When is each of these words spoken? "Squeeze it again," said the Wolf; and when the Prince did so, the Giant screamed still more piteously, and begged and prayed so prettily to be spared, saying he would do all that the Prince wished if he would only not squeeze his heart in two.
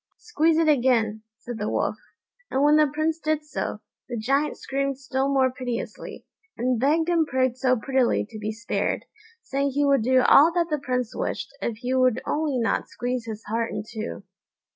"Squeeze 0.17 0.57
it 0.57 0.67
again," 0.67 1.21
said 1.37 1.59
the 1.59 1.69
Wolf; 1.69 1.97
and 2.49 2.63
when 2.63 2.75
the 2.75 2.89
Prince 2.91 3.19
did 3.19 3.45
so, 3.45 3.81
the 4.09 4.17
Giant 4.17 4.57
screamed 4.57 4.97
still 4.97 5.31
more 5.31 5.51
piteously, 5.51 6.25
and 6.57 6.79
begged 6.79 7.07
and 7.07 7.27
prayed 7.27 7.55
so 7.55 7.75
prettily 7.77 8.25
to 8.31 8.39
be 8.39 8.51
spared, 8.51 9.05
saying 9.43 9.69
he 9.73 9.85
would 9.85 10.01
do 10.01 10.21
all 10.23 10.51
that 10.53 10.71
the 10.71 10.79
Prince 10.79 11.15
wished 11.15 11.55
if 11.61 11.77
he 11.77 11.93
would 11.93 12.19
only 12.25 12.57
not 12.57 12.89
squeeze 12.89 13.25
his 13.27 13.43
heart 13.43 13.69
in 13.71 13.83
two. 13.87 14.23